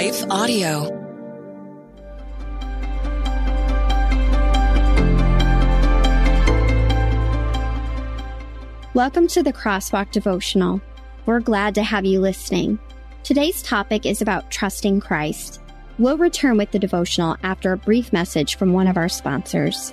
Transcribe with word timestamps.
Life 0.00 0.24
Audio. 0.30 0.84
Welcome 8.94 9.28
to 9.28 9.42
the 9.42 9.52
Crosswalk 9.52 10.10
Devotional. 10.10 10.80
We're 11.26 11.40
glad 11.40 11.74
to 11.74 11.82
have 11.82 12.06
you 12.06 12.18
listening. 12.18 12.78
Today's 13.24 13.62
topic 13.62 14.06
is 14.06 14.22
about 14.22 14.50
trusting 14.50 15.00
Christ. 15.00 15.60
We'll 15.98 16.16
return 16.16 16.56
with 16.56 16.70
the 16.70 16.78
devotional 16.78 17.36
after 17.42 17.72
a 17.72 17.76
brief 17.76 18.10
message 18.10 18.56
from 18.56 18.72
one 18.72 18.86
of 18.86 18.96
our 18.96 19.10
sponsors. 19.10 19.92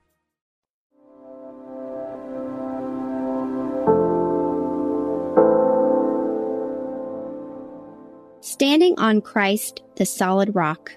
Standing 8.61 8.99
on 8.99 9.21
Christ, 9.21 9.81
the 9.95 10.05
Solid 10.05 10.53
Rock. 10.53 10.91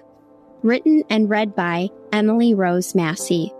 Written 0.61 1.01
and 1.09 1.27
read 1.27 1.55
by 1.55 1.89
Emily 2.11 2.53
Rose 2.53 2.93
Massey. 2.93 3.51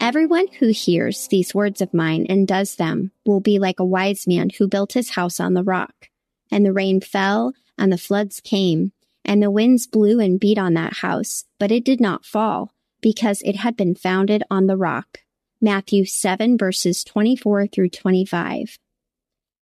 Everyone 0.00 0.48
who 0.58 0.70
hears 0.70 1.28
these 1.28 1.54
words 1.54 1.80
of 1.80 1.94
mine 1.94 2.26
and 2.28 2.48
does 2.48 2.74
them 2.74 3.12
will 3.24 3.38
be 3.38 3.60
like 3.60 3.78
a 3.78 3.84
wise 3.84 4.26
man 4.26 4.50
who 4.50 4.66
built 4.66 4.94
his 4.94 5.10
house 5.10 5.38
on 5.38 5.54
the 5.54 5.62
rock. 5.62 6.08
And 6.50 6.66
the 6.66 6.72
rain 6.72 7.00
fell, 7.00 7.52
and 7.78 7.92
the 7.92 7.98
floods 7.98 8.40
came, 8.40 8.90
and 9.24 9.40
the 9.40 9.48
winds 9.52 9.86
blew 9.86 10.18
and 10.18 10.40
beat 10.40 10.58
on 10.58 10.74
that 10.74 10.94
house, 10.94 11.44
but 11.60 11.70
it 11.70 11.84
did 11.84 12.00
not 12.00 12.26
fall, 12.26 12.74
because 13.00 13.42
it 13.42 13.54
had 13.54 13.76
been 13.76 13.94
founded 13.94 14.42
on 14.50 14.66
the 14.66 14.76
rock. 14.76 15.18
Matthew 15.60 16.04
7 16.04 16.58
verses 16.58 17.04
24 17.04 17.68
through 17.68 17.90
25. 17.90 18.76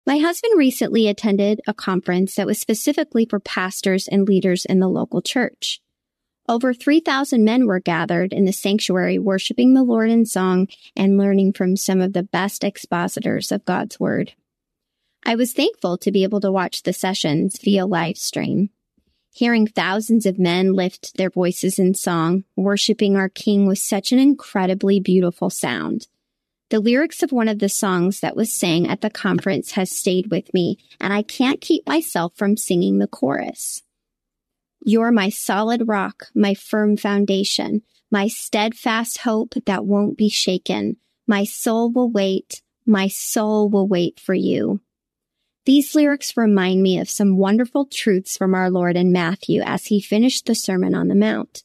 My 0.06 0.18
husband 0.18 0.52
recently 0.56 1.08
attended 1.08 1.60
a 1.66 1.74
conference 1.74 2.36
that 2.36 2.46
was 2.46 2.60
specifically 2.60 3.26
for 3.26 3.40
pastors 3.40 4.06
and 4.06 4.26
leaders 4.26 4.64
in 4.64 4.78
the 4.78 4.88
local 4.88 5.20
church. 5.20 5.80
Over 6.48 6.72
3,000 6.72 7.42
men 7.42 7.66
were 7.66 7.80
gathered 7.80 8.32
in 8.32 8.44
the 8.44 8.52
sanctuary 8.52 9.18
worshiping 9.18 9.74
the 9.74 9.82
Lord 9.82 10.08
in 10.08 10.24
song 10.24 10.68
and 10.94 11.18
learning 11.18 11.54
from 11.54 11.76
some 11.76 12.00
of 12.00 12.12
the 12.12 12.22
best 12.22 12.62
expositors 12.62 13.50
of 13.50 13.64
God's 13.64 13.98
Word. 13.98 14.34
I 15.24 15.34
was 15.34 15.52
thankful 15.52 15.98
to 15.98 16.12
be 16.12 16.22
able 16.22 16.40
to 16.42 16.52
watch 16.52 16.84
the 16.84 16.92
sessions 16.92 17.58
via 17.58 17.84
live 17.84 18.16
stream. 18.16 18.70
Hearing 19.34 19.66
thousands 19.66 20.24
of 20.24 20.38
men 20.38 20.72
lift 20.72 21.16
their 21.16 21.30
voices 21.30 21.80
in 21.80 21.94
song, 21.94 22.44
worshiping 22.54 23.16
our 23.16 23.28
King 23.28 23.66
was 23.66 23.82
such 23.82 24.12
an 24.12 24.20
incredibly 24.20 25.00
beautiful 25.00 25.50
sound. 25.50 26.06
The 26.68 26.80
lyrics 26.80 27.22
of 27.22 27.30
one 27.30 27.48
of 27.48 27.60
the 27.60 27.68
songs 27.68 28.20
that 28.20 28.34
was 28.34 28.52
sang 28.52 28.88
at 28.88 29.00
the 29.00 29.10
conference 29.10 29.72
has 29.72 29.90
stayed 29.90 30.30
with 30.30 30.52
me, 30.52 30.78
and 31.00 31.12
I 31.12 31.22
can't 31.22 31.60
keep 31.60 31.86
myself 31.86 32.32
from 32.36 32.56
singing 32.56 32.98
the 32.98 33.06
chorus. 33.06 33.82
You're 34.84 35.12
my 35.12 35.28
solid 35.28 35.86
rock, 35.86 36.28
my 36.34 36.54
firm 36.54 36.96
foundation, 36.96 37.82
my 38.10 38.28
steadfast 38.28 39.18
hope 39.18 39.54
that 39.66 39.84
won't 39.84 40.18
be 40.18 40.28
shaken. 40.28 40.96
My 41.26 41.44
soul 41.44 41.90
will 41.90 42.10
wait, 42.10 42.62
my 42.84 43.08
soul 43.08 43.68
will 43.68 43.86
wait 43.86 44.18
for 44.18 44.34
you. 44.34 44.80
These 45.66 45.94
lyrics 45.96 46.36
remind 46.36 46.82
me 46.82 46.98
of 46.98 47.10
some 47.10 47.36
wonderful 47.36 47.86
truths 47.86 48.36
from 48.36 48.54
our 48.54 48.70
Lord 48.70 48.96
in 48.96 49.10
Matthew 49.10 49.60
as 49.62 49.86
he 49.86 50.00
finished 50.00 50.46
the 50.46 50.54
Sermon 50.54 50.94
on 50.94 51.08
the 51.08 51.16
Mount. 51.16 51.64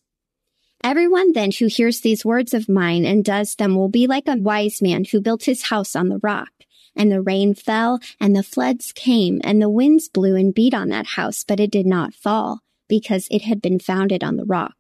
Everyone 0.83 1.33
then 1.33 1.51
who 1.51 1.67
hears 1.67 2.01
these 2.01 2.25
words 2.25 2.55
of 2.55 2.67
mine 2.67 3.05
and 3.05 3.23
does 3.23 3.55
them 3.55 3.75
will 3.75 3.89
be 3.89 4.07
like 4.07 4.27
a 4.27 4.35
wise 4.35 4.81
man 4.81 5.05
who 5.05 5.21
built 5.21 5.43
his 5.43 5.63
house 5.63 5.95
on 5.95 6.09
the 6.09 6.19
rock. 6.23 6.49
And 6.95 7.11
the 7.11 7.21
rain 7.21 7.53
fell, 7.53 7.99
and 8.19 8.35
the 8.35 8.43
floods 8.43 8.91
came, 8.91 9.39
and 9.43 9.61
the 9.61 9.69
winds 9.69 10.09
blew 10.09 10.35
and 10.35 10.53
beat 10.53 10.73
on 10.73 10.89
that 10.89 11.05
house, 11.05 11.45
but 11.47 11.59
it 11.59 11.71
did 11.71 11.85
not 11.85 12.13
fall, 12.13 12.61
because 12.89 13.27
it 13.31 13.43
had 13.43 13.61
been 13.61 13.79
founded 13.79 14.23
on 14.23 14.35
the 14.35 14.43
rock. 14.43 14.75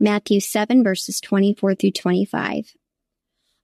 Matthew 0.00 0.40
7 0.40 0.82
verses 0.82 1.20
24 1.20 1.74
through 1.74 1.90
25. 1.92 2.74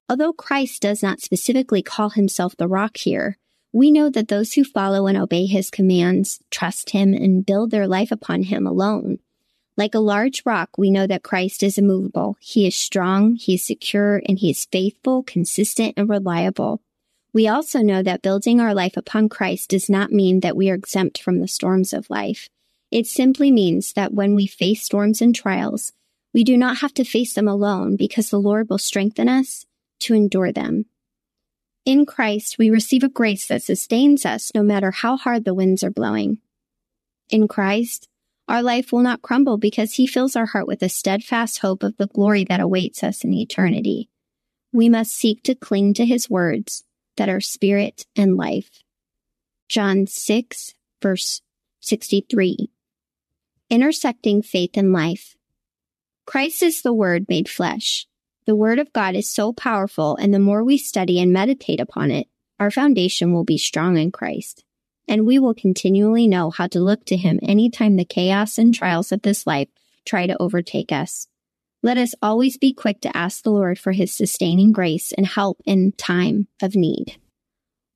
Although 0.09 0.33
Christ 0.35 0.83
does 0.83 1.03
not 1.03 1.21
specifically 1.21 1.83
call 1.83 2.11
himself 2.11 2.57
the 2.57 2.69
rock 2.69 2.99
here, 2.99 3.39
we 3.73 3.91
know 3.91 4.11
that 4.11 4.29
those 4.29 4.53
who 4.53 4.63
follow 4.63 5.07
and 5.07 5.19
obey 5.19 5.47
his 5.47 5.71
commands 5.71 6.41
trust 6.51 6.91
him 6.91 7.15
and 7.15 7.47
build 7.47 7.71
their 7.71 7.89
life 7.89 8.13
upon 8.13 8.45
him 8.45 8.67
alone. 8.67 9.19
Like 9.77 9.95
a 9.95 10.01
large 10.01 10.43
rock, 10.47 10.71
we 10.79 10.91
know 10.91 11.07
that 11.07 11.25
Christ 11.25 11.63
is 11.63 11.79
immovable. 11.79 12.37
He 12.41 12.67
is 12.67 12.77
strong, 12.77 13.35
he 13.35 13.55
is 13.55 13.67
secure, 13.67 14.23
and 14.27 14.39
he 14.39 14.51
is 14.51 14.67
faithful, 14.67 15.25
consistent, 15.25 15.95
and 15.97 16.09
reliable. 16.09 16.81
We 17.33 17.49
also 17.49 17.81
know 17.81 18.01
that 18.03 18.23
building 18.23 18.61
our 18.61 18.73
life 18.73 18.97
upon 18.97 19.29
Christ 19.29 19.71
does 19.71 19.91
not 19.91 20.13
mean 20.13 20.41
that 20.41 20.57
we 20.57 20.71
are 20.71 20.75
exempt 20.75 21.21
from 21.21 21.41
the 21.41 21.49
storms 21.49 21.93
of 21.93 22.09
life. 22.09 22.49
It 22.93 23.09
simply 23.09 23.51
means 23.51 23.93
that 23.95 24.15
when 24.15 24.37
we 24.37 24.47
face 24.47 24.85
storms 24.85 25.21
and 25.21 25.35
trials, 25.35 25.93
we 26.33 26.45
do 26.45 26.57
not 26.57 26.79
have 26.79 26.95
to 26.95 27.05
face 27.05 27.35
them 27.35 27.49
alone 27.49 27.97
because 27.97 28.31
the 28.31 28.41
Lord 28.41 28.71
will 28.71 28.79
strengthen 28.79 29.29
us 29.29 29.67
to 30.01 30.15
endure 30.15 30.53
them. 30.53 30.87
In 31.85 32.07
Christ, 32.07 32.57
we 32.57 32.71
receive 32.71 33.03
a 33.03 33.09
grace 33.09 33.47
that 33.49 33.65
sustains 33.65 34.25
us 34.25 34.53
no 34.55 34.63
matter 34.63 34.93
how 34.93 35.17
hard 35.17 35.45
the 35.45 35.55
winds 35.55 35.83
are 35.83 35.91
blowing. 35.91 36.39
In 37.31 37.49
Christ, 37.49 38.09
our 38.49 38.63
life 38.63 38.93
will 38.93 39.01
not 39.01 39.23
crumble 39.23 39.57
because 39.57 39.95
he 39.95 40.07
fills 40.07 40.37
our 40.37 40.47
heart 40.47 40.67
with 40.67 40.83
a 40.83 40.89
steadfast 40.89 41.61
hope 41.61 41.83
of 41.83 41.97
the 41.97 42.07
glory 42.07 42.45
that 42.45 42.61
awaits 42.61 43.03
us 43.03 43.25
in 43.25 43.33
eternity. 43.33 44.11
We 44.73 44.89
must 44.89 45.13
seek 45.13 45.43
to 45.45 45.55
cling 45.55 45.95
to 45.95 46.05
his 46.05 46.29
words 46.29 46.85
that 47.17 47.29
are 47.29 47.41
spirit 47.41 48.07
and 48.17 48.37
life. 48.37 48.83
John 49.69 50.07
6 50.07 50.75
verse 51.01 51.41
63. 51.81 52.71
Intersecting 53.71 54.43
faith 54.43 54.73
and 54.75 54.93
life. 54.93 55.37
Christ 56.27 56.63
is 56.63 56.83
the 56.83 56.93
word 56.93 57.27
made 57.29 57.49
flesh. 57.49 58.07
The 58.47 58.57
word 58.57 58.79
of 58.79 58.93
God 58.93 59.15
is 59.15 59.31
so 59.31 59.53
powerful 59.53 60.17
and 60.17 60.35
the 60.35 60.39
more 60.39 60.63
we 60.63 60.77
study 60.77 61.19
and 61.19 61.33
meditate 61.33 61.81
upon 61.81 62.11
it, 62.11 62.27
our 62.61 62.71
foundation 62.71 63.33
will 63.33 63.45
be 63.45 63.59
strong 63.59 63.97
in 63.97 64.13
Christ 64.13 64.64
and 65.07 65.27
we 65.27 65.39
will 65.39 65.55
continually 65.55 66.27
know 66.27 66.51
how 66.51 66.67
to 66.69 66.81
look 66.81 67.05
to 67.07 67.17
him 67.17 67.39
anytime 67.43 67.97
the 67.97 68.05
chaos 68.05 68.59
and 68.59 68.75
trials 68.75 69.13
of 69.13 69.23
this 69.23 69.47
life 69.47 69.69
try 70.05 70.27
to 70.27 70.41
overtake 70.41 70.93
us. 70.93 71.27
Let 71.83 71.99
us 71.99 72.15
always 72.23 72.57
be 72.57 72.73
quick 72.73 73.01
to 73.03 73.15
ask 73.17 73.43
the 73.43 73.51
Lord 73.51 73.79
for 73.79 73.93
his 73.93 74.13
sustaining 74.13 74.73
grace 74.73 75.13
and 75.13 75.27
help 75.27 75.61
in 75.67 75.93
time 75.93 76.49
of 76.63 76.75
need. 76.75 77.19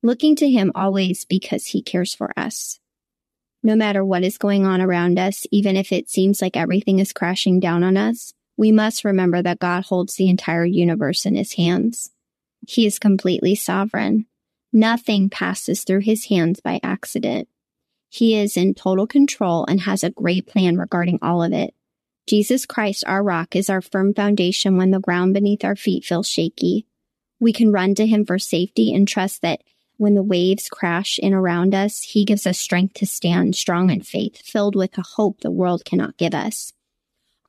Looking 0.03 0.35
to 0.37 0.49
him 0.49 0.71
always 0.75 1.25
because 1.25 1.67
he 1.67 1.81
cares 1.81 2.13
for 2.13 2.31
us. 2.37 2.79
No 3.63 3.75
matter 3.75 4.05
what 4.05 4.23
is 4.23 4.37
going 4.37 4.65
on 4.65 4.79
around 4.79 5.19
us, 5.19 5.45
even 5.51 5.75
if 5.75 5.91
it 5.91 6.09
seems 6.09 6.41
like 6.41 6.55
everything 6.55 6.99
is 6.99 7.11
crashing 7.11 7.59
down 7.59 7.83
on 7.83 7.97
us, 7.97 8.31
we 8.55 8.71
must 8.71 9.03
remember 9.03 9.41
that 9.41 9.59
God 9.59 9.85
holds 9.85 10.15
the 10.15 10.29
entire 10.29 10.65
universe 10.65 11.25
in 11.25 11.35
his 11.35 11.53
hands. 11.53 12.11
He 12.67 12.85
is 12.85 12.99
completely 12.99 13.55
sovereign. 13.55 14.27
Nothing 14.71 15.29
passes 15.29 15.83
through 15.83 16.01
his 16.01 16.25
hands 16.25 16.59
by 16.59 16.79
accident. 16.83 17.47
He 18.09 18.35
is 18.35 18.57
in 18.57 18.73
total 18.73 19.07
control 19.07 19.65
and 19.67 19.81
has 19.81 20.03
a 20.03 20.09
great 20.09 20.47
plan 20.47 20.77
regarding 20.77 21.19
all 21.21 21.43
of 21.43 21.53
it. 21.53 21.73
Jesus 22.27 22.65
Christ, 22.65 23.03
our 23.07 23.23
rock, 23.23 23.55
is 23.55 23.69
our 23.69 23.81
firm 23.81 24.13
foundation 24.13 24.77
when 24.77 24.91
the 24.91 24.99
ground 24.99 25.33
beneath 25.33 25.65
our 25.65 25.75
feet 25.75 26.05
feels 26.05 26.27
shaky. 26.27 26.85
We 27.39 27.53
can 27.53 27.71
run 27.71 27.95
to 27.95 28.05
him 28.05 28.25
for 28.25 28.37
safety 28.37 28.93
and 28.93 29.07
trust 29.07 29.41
that 29.41 29.61
When 29.99 30.15
the 30.15 30.23
waves 30.23 30.69
crash 30.69 31.19
in 31.19 31.33
around 31.33 31.75
us, 31.75 32.01
He 32.03 32.23
gives 32.23 32.47
us 32.47 32.57
strength 32.57 32.93
to 32.95 33.05
stand 33.05 33.57
strong 33.57 33.89
in 33.89 33.99
faith, 33.99 34.37
filled 34.37 34.73
with 34.73 34.97
a 34.97 35.01
hope 35.01 35.41
the 35.41 35.51
world 35.51 35.83
cannot 35.83 36.15
give 36.15 36.33
us. 36.33 36.71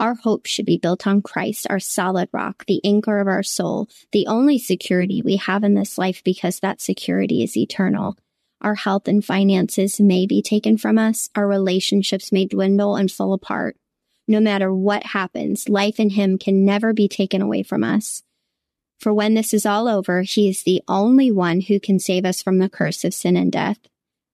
Our 0.00 0.14
hope 0.14 0.46
should 0.46 0.64
be 0.64 0.78
built 0.78 1.06
on 1.06 1.20
Christ, 1.20 1.66
our 1.68 1.78
solid 1.78 2.30
rock, 2.32 2.64
the 2.66 2.80
anchor 2.84 3.20
of 3.20 3.28
our 3.28 3.42
soul, 3.42 3.86
the 4.12 4.26
only 4.26 4.58
security 4.58 5.20
we 5.20 5.36
have 5.36 5.62
in 5.62 5.74
this 5.74 5.98
life 5.98 6.24
because 6.24 6.60
that 6.60 6.80
security 6.80 7.42
is 7.42 7.54
eternal. 7.54 8.16
Our 8.62 8.76
health 8.76 9.08
and 9.08 9.22
finances 9.22 10.00
may 10.00 10.26
be 10.26 10.40
taken 10.40 10.78
from 10.78 10.96
us. 10.96 11.28
Our 11.34 11.46
relationships 11.46 12.32
may 12.32 12.46
dwindle 12.46 12.96
and 12.96 13.12
fall 13.12 13.34
apart. 13.34 13.76
No 14.26 14.40
matter 14.40 14.74
what 14.74 15.04
happens, 15.04 15.68
life 15.68 16.00
in 16.00 16.08
Him 16.08 16.38
can 16.38 16.64
never 16.64 16.94
be 16.94 17.06
taken 17.06 17.42
away 17.42 17.62
from 17.62 17.84
us. 17.84 18.22
For 18.98 19.12
when 19.12 19.34
this 19.34 19.52
is 19.52 19.66
all 19.66 19.86
over, 19.86 20.22
he 20.22 20.48
is 20.48 20.62
the 20.62 20.82
only 20.88 21.30
one 21.30 21.62
who 21.62 21.78
can 21.78 21.98
save 21.98 22.24
us 22.24 22.42
from 22.42 22.58
the 22.58 22.70
curse 22.70 23.04
of 23.04 23.12
sin 23.12 23.36
and 23.36 23.52
death. 23.52 23.78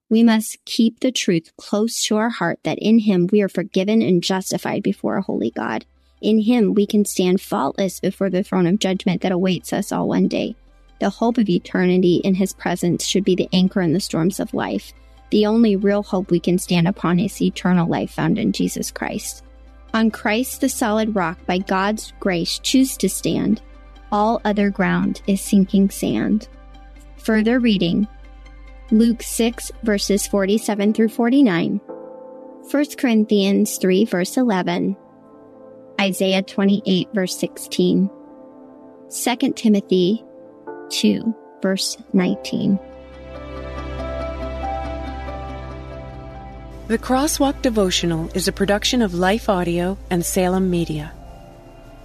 We 0.08 0.22
must 0.22 0.64
keep 0.64 1.00
the 1.00 1.10
truth 1.10 1.52
close 1.56 2.02
to 2.04 2.16
our 2.16 2.30
heart 2.30 2.60
that 2.62 2.78
in 2.78 3.00
him 3.00 3.28
we 3.32 3.42
are 3.42 3.48
forgiven 3.48 4.02
and 4.02 4.22
justified 4.22 4.82
before 4.82 5.16
a 5.16 5.22
holy 5.22 5.50
God. 5.50 5.84
In 6.20 6.40
him 6.40 6.74
we 6.74 6.86
can 6.86 7.04
stand 7.04 7.40
faultless 7.40 8.00
before 8.00 8.30
the 8.30 8.42
throne 8.42 8.66
of 8.66 8.78
judgment 8.78 9.22
that 9.22 9.32
awaits 9.32 9.72
us 9.72 9.90
all 9.90 10.08
one 10.08 10.28
day. 10.28 10.54
The 11.00 11.10
hope 11.10 11.38
of 11.38 11.48
eternity 11.48 12.16
in 12.24 12.34
his 12.34 12.54
presence 12.54 13.04
should 13.04 13.24
be 13.24 13.34
the 13.34 13.48
anchor 13.52 13.82
in 13.82 13.92
the 13.92 14.00
storms 14.00 14.40
of 14.40 14.54
life. 14.54 14.92
The 15.30 15.46
only 15.46 15.76
real 15.76 16.02
hope 16.02 16.30
we 16.30 16.40
can 16.40 16.58
stand 16.58 16.86
upon 16.86 17.18
is 17.18 17.42
eternal 17.42 17.88
life 17.88 18.12
found 18.12 18.38
in 18.38 18.52
Jesus 18.52 18.90
Christ. 18.90 19.42
On 19.92 20.10
Christ, 20.10 20.60
the 20.60 20.68
solid 20.68 21.16
rock, 21.16 21.38
by 21.46 21.58
God's 21.58 22.12
grace, 22.20 22.58
choose 22.60 22.96
to 22.98 23.08
stand 23.08 23.60
all 24.12 24.40
other 24.44 24.70
ground 24.70 25.20
is 25.26 25.40
sinking 25.40 25.90
sand. 25.90 26.48
Further 27.18 27.58
reading 27.58 28.06
Luke 28.90 29.22
6, 29.22 29.72
verses 29.82 30.26
47 30.26 30.92
through 30.92 31.08
49, 31.08 31.80
1 32.70 32.84
Corinthians 32.96 33.78
3, 33.78 34.04
verse 34.04 34.36
11, 34.36 34.96
Isaiah 36.00 36.42
28, 36.42 37.08
verse 37.12 37.36
16, 37.38 38.10
2 39.10 39.52
Timothy 39.52 40.24
2, 40.90 41.34
verse 41.62 41.96
19. 42.12 42.78
The 46.88 46.98
Crosswalk 46.98 47.60
Devotional 47.62 48.30
is 48.34 48.46
a 48.46 48.52
production 48.52 49.02
of 49.02 49.14
Life 49.14 49.48
Audio 49.48 49.98
and 50.10 50.24
Salem 50.24 50.70
Media. 50.70 51.12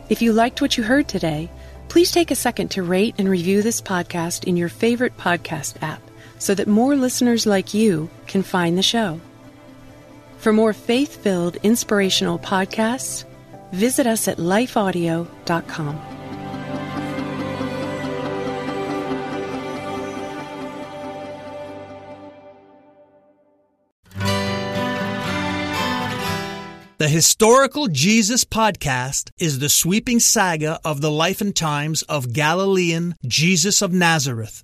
If 0.10 0.22
you 0.22 0.34
liked 0.34 0.62
what 0.62 0.78
you 0.78 0.84
heard 0.84 1.08
today, 1.08 1.50
Please 1.92 2.14
take 2.14 2.32
a 2.32 2.36
second 2.36 2.70
to 2.70 2.84
rate 2.84 3.16
and 3.18 3.28
review 3.28 3.62
this 3.62 3.82
podcast 3.82 4.46
in 4.46 4.56
your 4.56 4.70
favorite 4.70 5.18
podcast 5.18 5.76
app 5.84 6.02
so 6.42 6.56
that 6.56 6.68
more 6.68 6.96
listeners 6.96 7.46
like 7.46 7.76
you 7.76 8.10
can 8.26 8.42
find 8.42 8.76
the 8.76 8.82
show. 8.82 9.22
For 10.40 10.52
more 10.52 10.74
faith 10.74 11.22
filled, 11.22 11.58
inspirational 11.58 12.40
podcasts, 12.40 13.26
visit 13.72 14.08
us 14.08 14.28
at 14.28 14.38
lifeaudio.com. 14.38 16.02
The 26.98 27.08
Historical 27.08 27.88
Jesus 27.88 28.46
podcast 28.46 29.32
is 29.40 29.58
the 29.60 29.70
sweeping 29.70 30.20
saga 30.20 30.80
of 30.84 31.02
the 31.02 31.12
life 31.12 31.42
and 31.42 31.56
times 31.56 32.02
of 32.04 32.32
Galilean 32.34 33.16
Jesus 33.26 33.82
of 33.82 33.92
Nazareth, 33.92 34.64